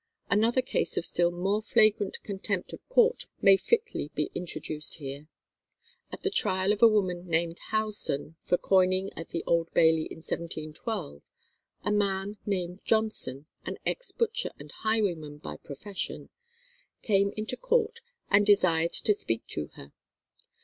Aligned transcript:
Another 0.31 0.63
case 0.63 0.97
of 0.97 1.05
still 1.05 1.29
more 1.29 1.61
flagrant 1.61 2.17
contempt 2.23 2.73
of 2.73 2.79
court 2.89 3.27
may 3.39 3.55
fitly 3.55 4.09
be 4.15 4.31
introduced 4.33 4.95
here. 4.95 5.27
At 6.11 6.23
the 6.23 6.31
trial 6.31 6.73
of 6.73 6.81
a 6.81 6.87
woman 6.87 7.27
named 7.27 7.59
Housden 7.69 8.33
for 8.41 8.57
coining 8.57 9.13
at 9.15 9.29
the 9.29 9.43
Old 9.45 9.71
Bailey 9.75 10.07
in 10.09 10.23
1712, 10.23 11.21
a 11.83 11.91
man 11.91 12.37
named 12.47 12.79
Johnson, 12.83 13.45
an 13.63 13.77
ex 13.85 14.11
butcher 14.11 14.49
and 14.57 14.71
highwayman 14.71 15.37
by 15.37 15.57
profession, 15.57 16.29
came 17.03 17.31
into 17.37 17.55
court 17.55 17.99
and 18.27 18.43
desired 18.43 18.93
to 18.93 19.13
speak 19.13 19.45
to 19.49 19.67
her. 19.75 19.93